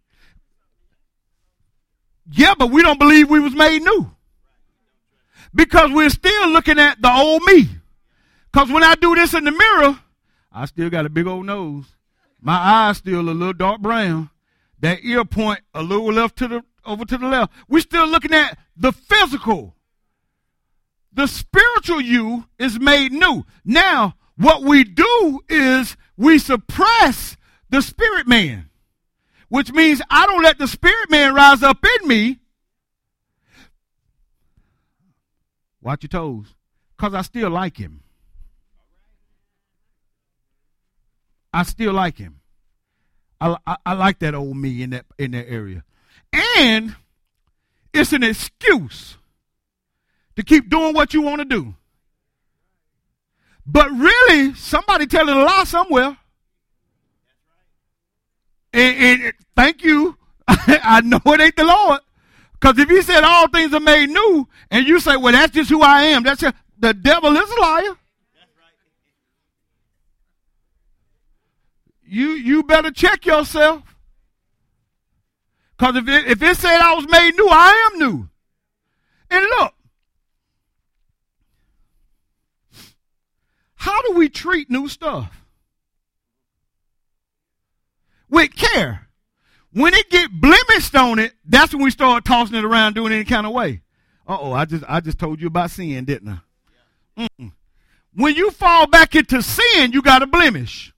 [2.30, 4.10] Yeah, but we don't believe we was made new.
[5.54, 7.68] Because we're still looking at the old me.
[8.52, 9.98] Because when I do this in the mirror,
[10.52, 11.86] I still got a big old nose.
[12.40, 14.30] My eyes still a little dark brown.
[14.86, 17.52] That ear point a little left to the over to the left.
[17.68, 19.74] We're still looking at the physical.
[21.12, 23.44] The spiritual you is made new.
[23.64, 27.36] Now, what we do is we suppress
[27.68, 28.70] the spirit man,
[29.48, 32.38] which means I don't let the spirit man rise up in me.
[35.82, 36.54] Watch your toes,
[36.96, 38.04] because I still like him.
[41.52, 42.38] I still like him.
[43.40, 45.84] I, I, I, like that old me in that in that area,
[46.32, 46.96] and
[47.92, 49.16] it's an excuse
[50.36, 51.74] to keep doing what you want to do.
[53.66, 56.16] But really, somebody telling a lie somewhere.
[58.72, 60.16] And, and thank you.
[60.48, 62.00] I know it ain't the Lord.
[62.52, 65.70] Because if he said all things are made new, and you say, well, that's just
[65.70, 67.96] who I am, that's just, the devil is a liar.
[72.06, 73.82] You, you better check yourself.
[75.76, 78.28] Because if it, if it said I was made new, I am new.
[79.30, 79.74] And look,
[83.86, 85.44] How do we treat new stuff?
[88.28, 89.06] With care.
[89.72, 93.22] When it get blemished on it, that's when we start tossing it around doing any
[93.22, 93.82] kind of way.
[94.26, 96.40] Uh oh, I just I just told you about sin, didn't
[97.16, 97.28] I?
[97.28, 97.52] Mm-mm.
[98.12, 100.92] When you fall back into sin, you got a blemish.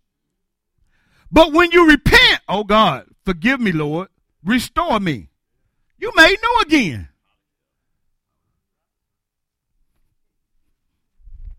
[1.30, 4.08] But when you repent, oh God, forgive me, Lord,
[4.44, 5.28] restore me.
[5.98, 7.08] You made new again.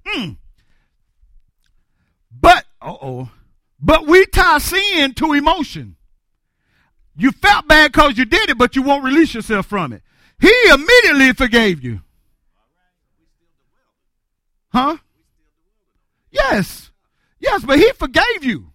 [0.08, 0.38] Mm.
[2.32, 3.30] But, uh oh,
[3.80, 5.96] but we tie sin to emotion.
[7.16, 10.02] You felt bad because you did it, but you won't release yourself from it.
[10.40, 12.02] He immediately forgave you.
[14.70, 14.98] Huh?
[16.32, 16.92] Yes.
[17.40, 18.72] Yes, but he forgave you.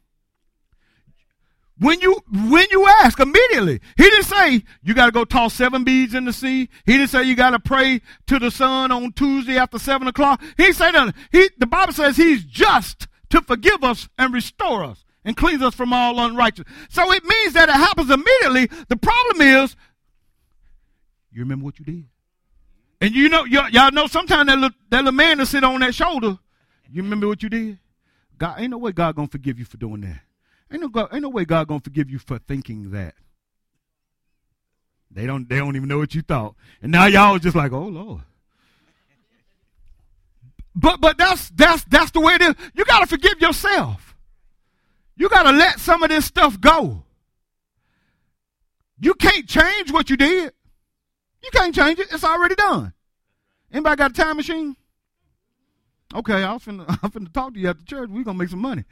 [1.78, 5.82] When you when you ask immediately, he didn't say you got to go toss seven
[5.82, 6.68] beads in the sea.
[6.86, 10.40] He didn't say you got to pray to the sun on Tuesday after seven o'clock.
[10.56, 10.94] He said
[11.32, 15.74] he the Bible says he's just to forgive us and restore us and cleanse us
[15.74, 16.72] from all unrighteousness.
[16.90, 18.66] So it means that it happens immediately.
[18.88, 19.74] The problem is,
[21.32, 22.04] you remember what you did.
[23.00, 25.94] And you know, y'all know sometimes that little, that little man to sit on that
[25.94, 26.38] shoulder,
[26.88, 27.78] you remember what you did?
[28.38, 30.20] God, ain't no way God gonna forgive you for doing that.
[30.74, 33.14] Ain't no, God, ain't no way God gonna forgive you for thinking that.
[35.08, 36.56] They don't, they don't even know what you thought.
[36.82, 38.22] And now y'all just like, oh Lord.
[40.74, 42.54] But but that's that's that's the way it is.
[42.74, 44.16] You gotta forgive yourself.
[45.16, 47.04] You gotta let some of this stuff go.
[48.98, 50.52] You can't change what you did.
[51.44, 52.08] You can't change it.
[52.10, 52.92] It's already done.
[53.72, 54.74] Anybody got a time machine?
[56.12, 58.10] Okay, I was finna, I'm finna talk to you after church.
[58.10, 58.82] We're gonna make some money.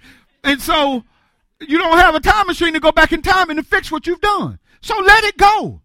[0.45, 1.03] And so
[1.69, 4.07] you don't have a time machine to go back in time and to fix what
[4.07, 4.59] you've done.
[4.81, 5.83] So let it go.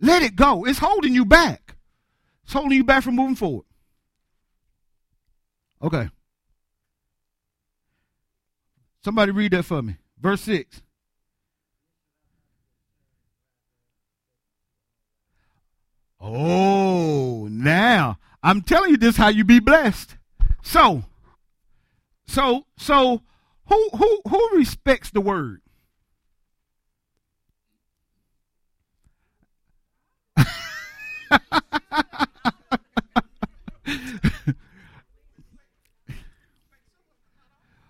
[0.00, 0.64] Let it go.
[0.64, 1.76] It's holding you back.
[2.44, 3.64] It's holding you back from moving forward.
[5.82, 6.08] Okay.
[9.04, 9.96] Somebody read that for me.
[10.20, 10.82] Verse 6.
[16.20, 20.16] Oh, now I'm telling you this how you be blessed.
[20.62, 21.04] So,
[22.26, 23.22] so, so
[23.68, 25.60] who who who respects the word?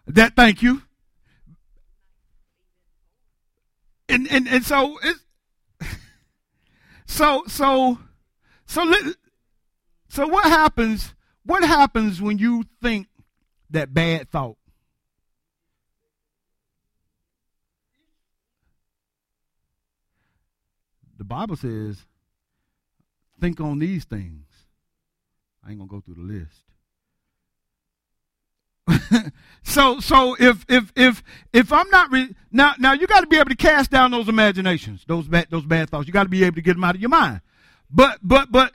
[0.06, 0.82] That thank you.
[4.08, 5.20] And and and so it's
[7.06, 7.98] so so
[8.66, 8.94] so
[10.08, 11.12] so what happens
[11.44, 13.08] what happens when you think
[13.70, 14.56] that bad thought?
[21.15, 22.04] The Bible says,
[23.40, 24.46] think on these things.
[25.64, 26.62] I ain't gonna go through the list.
[29.64, 31.22] so so if if if
[31.52, 34.28] if I'm not re- now now you got to be able to cast down those
[34.28, 36.06] imaginations, those bad those bad thoughts.
[36.06, 37.40] You got to be able to get them out of your mind.
[37.90, 38.74] But but but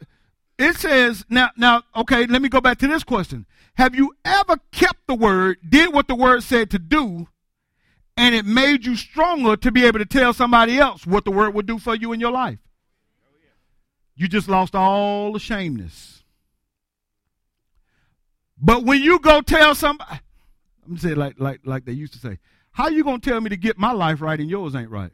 [0.58, 2.26] it says now now okay.
[2.26, 3.46] Let me go back to this question.
[3.76, 7.28] Have you ever kept the word, did what the word said to do,
[8.22, 11.56] and it made you stronger to be able to tell somebody else what the word
[11.56, 12.60] would do for you in your life.
[14.16, 16.24] You just lost all the shameness.
[18.60, 20.20] But when you go tell somebody,
[20.88, 22.38] I'm saying like like like they used to say,
[22.72, 25.12] how you gonna tell me to get my life right and yours ain't right?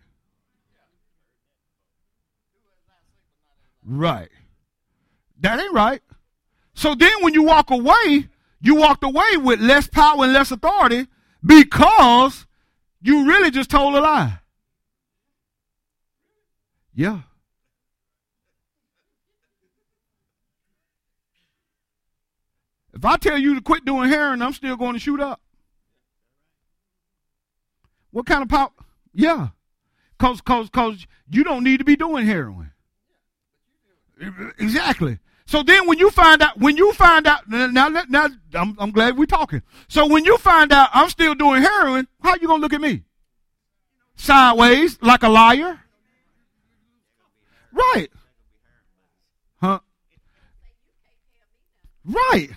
[3.86, 4.28] Right.
[5.39, 6.01] That ain't right.
[6.74, 8.28] So then when you walk away,
[8.60, 11.08] you walked away with less power and less authority
[11.41, 12.46] because
[13.01, 14.39] you really just told a lie.
[16.93, 17.21] Yeah.
[22.93, 25.39] If I tell you to quit doing heroin, I'm still going to shoot up.
[28.09, 28.71] What kind of power?
[29.13, 29.49] Yeah.
[30.17, 32.71] Cause, cause, cause you don't need to be doing heroin.
[34.57, 35.19] Exactly.
[35.47, 39.17] So then when you find out, when you find out, now, now, I'm, I'm glad
[39.17, 39.61] we're talking.
[39.87, 42.81] So when you find out I'm still doing heroin, how you going to look at
[42.81, 43.03] me?
[44.17, 45.79] Sideways, like a liar?
[47.71, 48.09] Right.
[49.61, 49.79] Huh?
[52.03, 52.49] Right.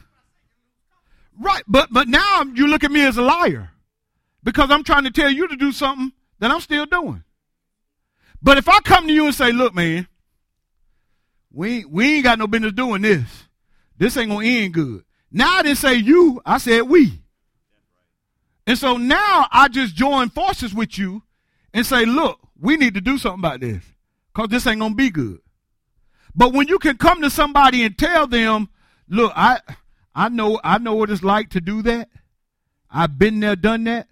[1.39, 1.63] Right.
[1.69, 3.71] But, but now you look at me as a liar
[4.43, 6.11] because I'm trying to tell you to do something
[6.41, 7.23] that I'm still doing.
[8.43, 10.09] But if I come to you and say, look, man,
[11.53, 13.45] we, we ain't got no business doing this.
[13.99, 15.05] This ain't going to end good.
[15.31, 17.21] Now I didn't say you, I said we.
[18.67, 21.23] And so now I just join forces with you
[21.73, 23.83] and say, look, we need to do something about this
[24.33, 25.41] because this ain't going to be good.
[26.35, 28.69] But when you can come to somebody and tell them,
[29.09, 29.61] look, I,
[30.15, 32.09] I know, I know what it's like to do that.
[32.91, 34.09] I've been there, done that.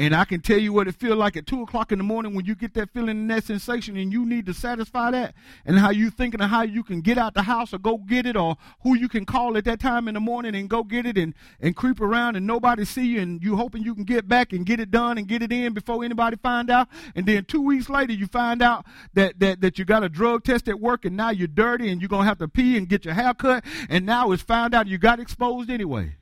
[0.00, 2.34] And I can tell you what it feels like at two o'clock in the morning
[2.34, 5.34] when you get that feeling and that sensation, and you need to satisfy that.
[5.66, 8.24] And how you thinking of how you can get out the house or go get
[8.24, 11.04] it, or who you can call at that time in the morning and go get
[11.04, 14.26] it, and and creep around and nobody see you, and you hoping you can get
[14.26, 16.88] back and get it done and get it in before anybody find out.
[17.14, 20.44] And then two weeks later, you find out that that that you got a drug
[20.44, 23.04] test at work, and now you're dirty, and you're gonna have to pee and get
[23.04, 26.14] your hair cut, and now it's found out you got exposed anyway.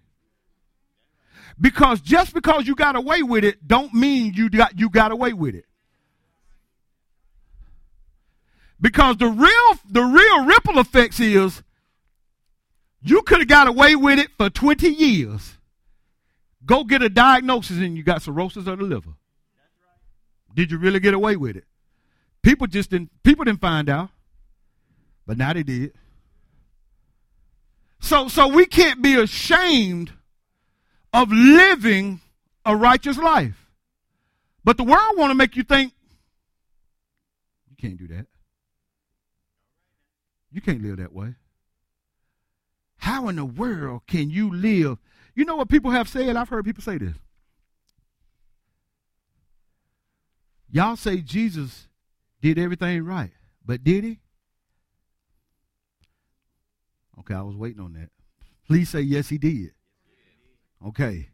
[1.61, 5.33] Because just because you got away with it don't mean you got you got away
[5.33, 5.65] with it.
[8.81, 11.63] Because the real the real ripple effects is
[13.03, 15.57] you could have got away with it for 20 years.
[16.65, 19.15] Go get a diagnosis and you got cirrhosis of the liver.
[20.55, 21.65] Did you really get away with it?
[22.43, 24.11] People just didn't people didn't find out.
[25.27, 25.93] But now they did.
[28.01, 30.13] So so we can't be ashamed
[31.19, 32.21] of living
[32.65, 33.67] a righteous life.
[34.63, 35.93] But the world want to make you think
[37.69, 38.27] you can't do that.
[40.53, 41.35] You can't live that way.
[42.99, 44.99] How in the world can you live?
[45.35, 46.37] You know what people have said?
[46.37, 47.17] I've heard people say this.
[50.71, 51.89] Y'all say Jesus
[52.41, 53.33] did everything right,
[53.67, 54.21] but did he?
[57.21, 58.11] Okay, I was waiting on that.
[58.69, 59.73] Please say yes, he did.
[60.87, 61.29] Okay.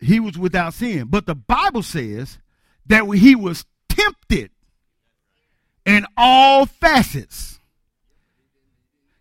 [0.00, 1.06] He was without sin.
[1.08, 2.38] But the Bible says
[2.86, 4.50] that he was tempted
[5.86, 7.58] in all facets.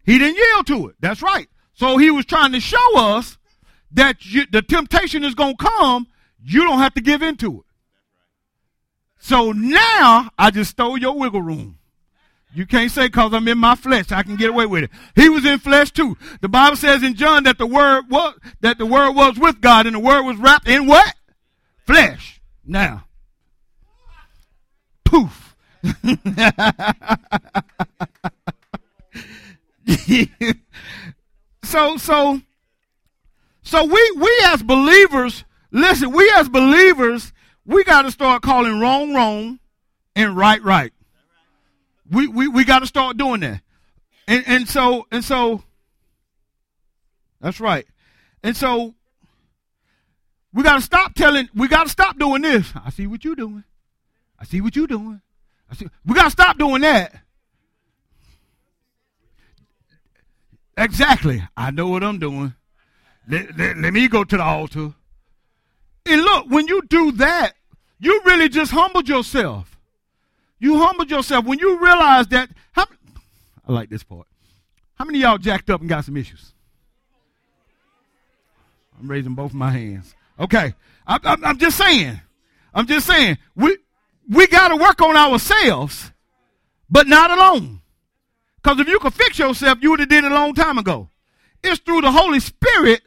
[0.06, 0.96] He didn't yield to it.
[1.00, 1.48] That's right.
[1.74, 3.38] So he was trying to show us
[3.92, 6.08] that you, the temptation is going to come.
[6.44, 7.66] You don't have to give into it.
[9.20, 11.80] So now I just stole your wiggle room.
[12.56, 14.92] You can't say because I'm in my flesh, I can get away with it.
[15.16, 16.18] He was in flesh too.
[16.42, 19.88] The Bible says in John that the word was that the word was with God
[19.88, 21.16] and the word was wrapped in what?
[21.86, 22.42] Flesh.
[22.66, 23.06] Now.
[25.04, 25.56] Poof.
[31.64, 32.42] so so
[33.64, 37.34] so we we as believers, listen, we as believers,
[37.66, 39.60] we got to start calling wrong wrong
[40.16, 40.94] and right right.
[42.14, 43.62] We we, we got to start doing that.
[44.28, 45.64] And and so and so
[47.42, 47.86] that's right.
[48.44, 48.94] And so
[50.54, 52.72] we got to stop telling we got to stop doing this.
[52.86, 53.64] I see what you're doing.
[54.40, 55.22] I see what you're doing.
[55.70, 57.16] I see we got to stop doing that.
[60.78, 61.44] Exactly.
[61.56, 62.54] I know what I'm doing.
[63.28, 64.94] Let, let, let me go to the altar.
[66.06, 67.54] And look, when you do that,
[68.00, 69.73] you really just humbled yourself.
[70.64, 72.50] You humbled yourself when you realized that.
[72.72, 72.86] How,
[73.68, 74.28] I like this part.
[74.96, 76.54] How many y'all jacked up and got some issues?
[78.98, 80.16] I'm raising both my hands.
[80.40, 80.74] Okay,
[81.06, 82.22] I, I'm just saying.
[82.74, 83.40] I'm just saying.
[83.56, 83.78] We
[84.30, 86.14] we got to work on ourselves,
[86.90, 87.82] but not alone.
[88.56, 91.10] Because if you could fix yourself, you would have did it a long time ago.
[91.62, 93.02] It's through the Holy Spirit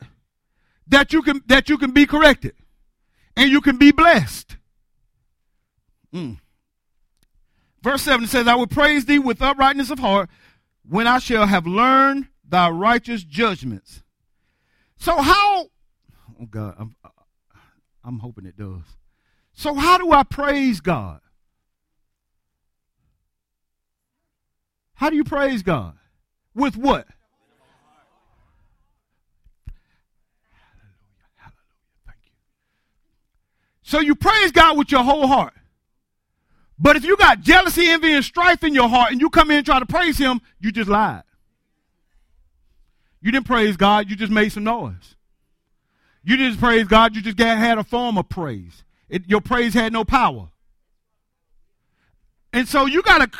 [0.88, 2.54] that you can that you can be corrected.
[3.34, 4.56] and you can be blessed.
[6.14, 6.36] Mm.
[7.86, 10.28] Verse 7 says, I will praise thee with uprightness of heart
[10.82, 14.02] when I shall have learned thy righteous judgments.
[14.96, 15.68] So, how,
[16.40, 16.96] oh God, I'm,
[18.02, 18.82] I'm hoping it does.
[19.52, 21.20] So, how do I praise God?
[24.94, 25.94] How do you praise God?
[26.56, 27.06] With what?
[30.50, 31.28] Hallelujah.
[31.36, 31.54] Hallelujah.
[32.04, 32.32] Thank you.
[33.84, 35.52] So you praise God with your whole heart.
[36.78, 39.58] But if you got jealousy, envy, and strife in your heart and you come in
[39.58, 41.22] and try to praise him, you just lied.
[43.22, 45.16] You didn't praise God, you just made some noise.
[46.22, 48.84] You didn't praise God, you just got, had a form of praise.
[49.08, 50.48] It, your praise had no power.
[52.52, 53.30] And so you gotta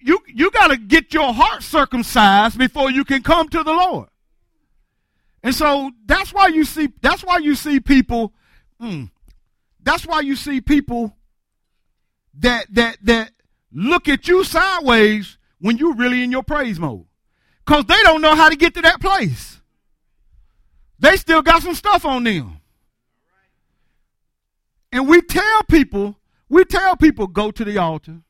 [0.00, 4.08] you you gotta get your heart circumcised before you can come to the Lord.
[5.42, 8.32] And so that's why you see that's why you see people
[8.80, 9.10] mm,
[9.82, 11.16] that's why you see people
[12.38, 13.32] that that that
[13.72, 17.04] look at you sideways when you're really in your praise mode.
[17.64, 19.60] Because they don't know how to get to that place.
[20.98, 22.60] They still got some stuff on them.
[24.90, 26.16] And we tell people,
[26.48, 28.20] we tell people go to the altar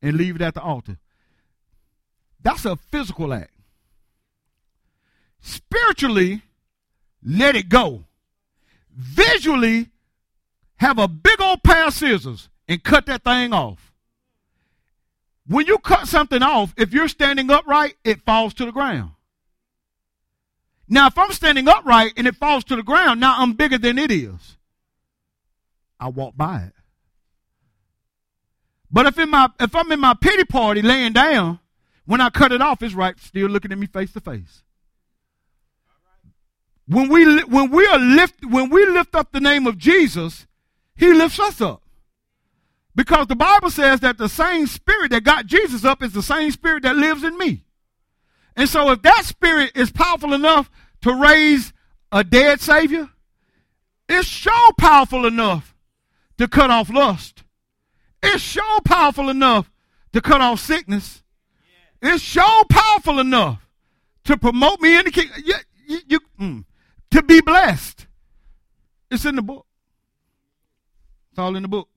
[0.00, 0.96] and leave it at the altar.
[2.42, 3.50] That's a physical act.
[5.40, 6.42] Spiritually,
[7.22, 8.04] let it go.
[8.90, 9.90] Visually,
[10.76, 13.92] have a big old pair of scissors and cut that thing off.
[15.46, 19.12] When you cut something off, if you're standing upright, it falls to the ground.
[20.88, 23.98] Now, if I'm standing upright and it falls to the ground, now I'm bigger than
[23.98, 24.56] it is.
[25.98, 26.72] I walk by it.
[28.90, 31.58] But if in my if I'm in my pity party laying down,
[32.04, 34.62] when I cut it off, it's right still looking at me face to face.
[36.86, 40.46] When we when we are lift when we lift up the name of Jesus,
[40.96, 41.82] He lifts us up.
[42.96, 46.50] Because the Bible says that the same spirit that got Jesus up is the same
[46.50, 47.62] spirit that lives in me.
[48.56, 50.70] And so if that spirit is powerful enough
[51.02, 51.74] to raise
[52.10, 53.10] a dead Savior,
[54.08, 55.74] it's so powerful enough
[56.38, 57.44] to cut off lust.
[58.22, 59.70] It's so powerful enough
[60.14, 61.22] to cut off sickness.
[62.00, 63.68] It's so powerful enough
[64.24, 65.42] to promote me in the kingdom.
[65.44, 65.54] You,
[65.86, 66.64] you, you mm,
[67.10, 68.06] to be blessed.
[69.10, 69.66] It's in the book.
[71.30, 71.88] It's all in the book.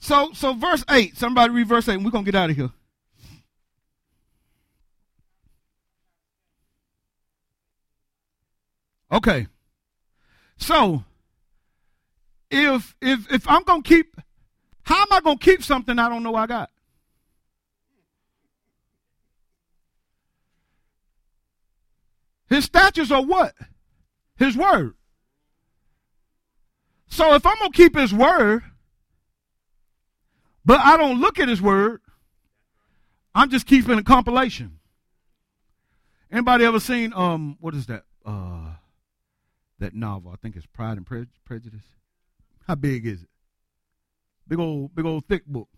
[0.00, 2.56] So, so verse 8, somebody read verse 8, and we're going to get out of
[2.56, 2.70] here.
[9.12, 9.46] Okay.
[10.56, 11.04] So,
[12.50, 14.16] if if if I'm going to keep
[14.82, 16.70] how am I going to keep something I don't know I got?
[22.48, 23.54] His statutes are what?
[24.36, 24.94] His word.
[27.06, 28.62] So if I'm going to keep his word,
[30.64, 32.00] but I don't look at his word.
[33.34, 34.78] I'm just keeping a compilation.
[36.30, 38.04] Anybody ever seen um what is that?
[38.24, 38.74] Uh
[39.78, 40.30] that novel.
[40.32, 41.84] I think it's Pride and Pre- Prejudice.
[42.66, 43.28] How big is it?
[44.46, 45.68] Big old big old thick book.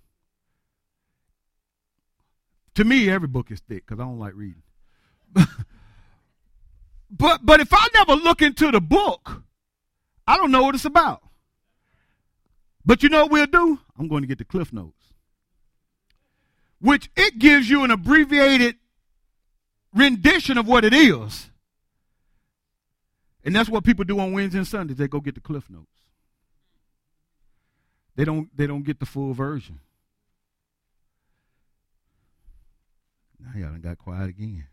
[2.74, 4.62] To me, every book is thick because I don't like reading.
[7.10, 9.42] but but if I never look into the book,
[10.26, 11.22] I don't know what it's about.
[12.84, 13.78] But you know what we'll do?
[13.98, 15.14] I'm going to get the Cliff Notes,
[16.80, 18.76] which it gives you an abbreviated
[19.94, 21.50] rendition of what it is.
[23.44, 24.96] And that's what people do on Wednesdays and Sundays.
[24.96, 25.86] They go get the Cliff Notes.
[28.14, 29.80] They don't they don't get the full version.
[33.40, 34.66] Now y'all done got quiet again.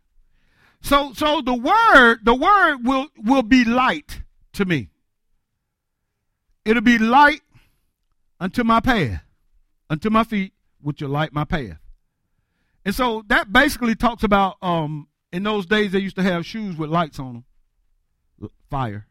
[0.81, 4.21] So so the word, the word will will be light
[4.53, 4.89] to me.
[6.65, 7.41] It'll be light
[8.39, 9.23] unto my path,
[9.89, 11.79] unto my feet, which will light my path.
[12.85, 16.77] And so that basically talks about um, in those days they used to have shoes
[16.77, 17.43] with lights on
[18.39, 19.05] them, fire.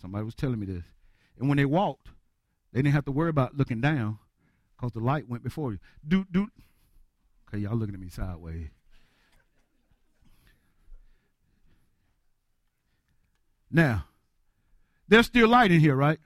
[0.00, 0.84] Somebody was telling me this.
[1.38, 2.08] And when they walked,
[2.72, 4.18] they didn't have to worry about looking down
[4.76, 5.78] because the light went before you.
[6.06, 6.48] Do do.
[7.48, 8.68] Okay, y'all looking at me sideways.
[13.70, 14.06] Now,
[15.08, 16.18] there's still light in here, right?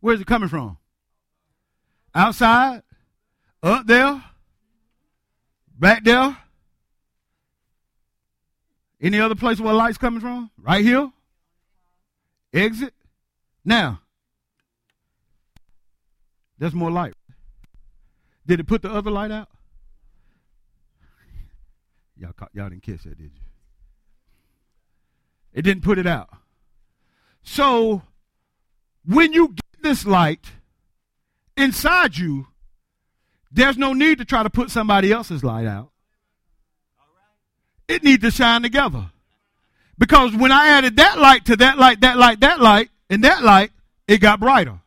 [0.00, 0.78] Where's it coming from?
[2.14, 2.82] Outside?
[3.62, 4.22] Up there?
[5.78, 6.36] Back there?
[9.00, 10.50] Any other place where light's coming from?
[10.58, 11.10] Right here?
[12.52, 12.92] Exit?
[13.64, 14.00] Now,
[16.58, 17.14] there's more light.
[18.46, 19.48] Did it put the other light out?
[22.16, 23.40] Y'all, y'all didn't catch that, did you?
[25.54, 26.28] It didn't put it out.
[27.42, 28.02] So
[29.06, 30.44] when you get this light
[31.56, 32.46] inside you,
[33.50, 35.90] there's no need to try to put somebody else's light out.
[37.88, 39.10] It needs to shine together.
[39.98, 43.42] Because when I added that light to that light, that light, that light, and that
[43.42, 43.72] light,
[44.06, 44.80] it got brighter.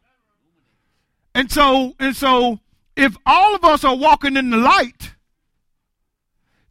[1.36, 2.60] And so, and so,
[2.96, 5.14] if all of us are walking in the light,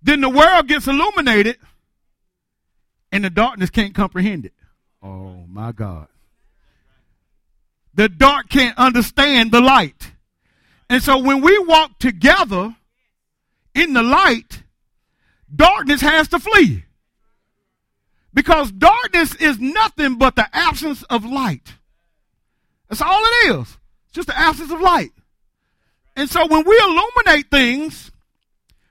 [0.02, 1.58] then the world gets illuminated
[3.12, 4.54] and the darkness can't comprehend it.
[5.02, 6.08] Oh my God.
[7.94, 10.12] The dark can't understand the light.
[10.88, 12.74] And so when we walk together
[13.74, 14.62] in the light,
[15.54, 16.84] darkness has to flee.
[18.34, 21.74] Because darkness is nothing but the absence of light.
[22.88, 23.78] That's all it is.
[24.04, 25.12] It's just the absence of light.
[26.16, 28.10] And so when we illuminate things,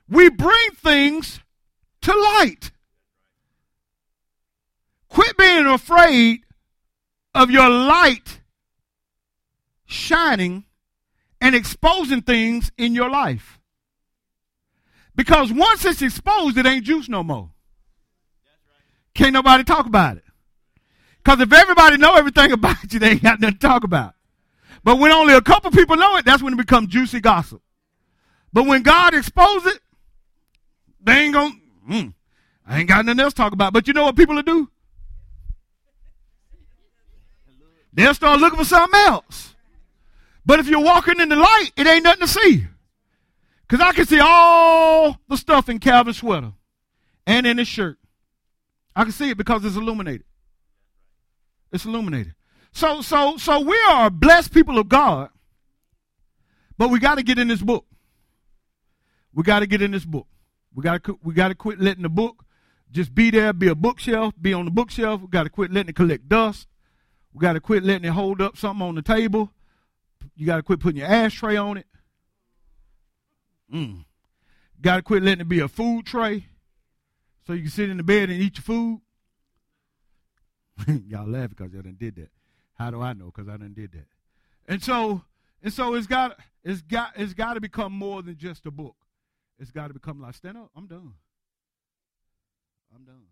[0.08, 1.40] we bring things
[2.02, 2.70] to light.
[5.08, 6.40] Quit being afraid
[7.34, 8.40] of your light
[9.92, 10.64] shining
[11.40, 13.58] and exposing things in your life.
[15.14, 17.50] Because once it's exposed, it ain't juice no more.
[19.14, 20.24] Can't nobody talk about it.
[21.22, 24.14] Because if everybody know everything about you, they ain't got nothing to talk about.
[24.84, 27.62] But when only a couple people know it, that's when it becomes juicy gossip.
[28.52, 29.80] But when God exposes it,
[31.00, 31.54] they ain't gonna,
[31.88, 32.14] mm,
[32.66, 33.72] I ain't got nothing else to talk about.
[33.72, 34.68] But you know what people will do?
[37.92, 39.51] They'll start looking for something else.
[40.44, 42.66] But if you're walking in the light, it ain't nothing to see.
[43.62, 46.52] Because I can see all the stuff in Calvin's sweater
[47.26, 47.98] and in his shirt.
[48.94, 50.24] I can see it because it's illuminated.
[51.72, 52.34] It's illuminated.
[52.72, 55.30] So, so, so we are blessed people of God,
[56.76, 57.86] but we got to get in this book.
[59.32, 60.26] We got to get in this book.
[60.74, 62.44] We got to we got to quit letting the book
[62.90, 65.22] just be there, be a bookshelf, be on the bookshelf.
[65.22, 66.66] We got to quit letting it collect dust.
[67.32, 69.50] We got to quit letting it hold up something on the table.
[70.34, 71.86] You got to quit putting your ashtray on it.
[73.72, 74.04] Mm.
[74.80, 76.46] Got to quit letting it be a food tray
[77.46, 79.00] so you can sit in the bed and eat your food.
[81.06, 82.30] y'all laugh because y'all done did that.
[82.74, 83.26] How do I know?
[83.26, 84.06] Because I done did that.
[84.66, 85.22] And so,
[85.62, 88.96] and so it's got it's got it's got to become more than just a book.
[89.58, 90.70] It's got to become like stand up.
[90.76, 91.12] I'm done.
[92.94, 93.31] I'm done.